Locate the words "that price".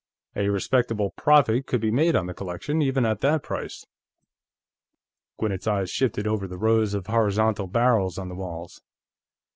3.21-3.85